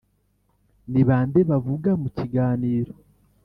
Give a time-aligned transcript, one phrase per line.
[0.91, 2.93] ni bande bavuga mu kiganiro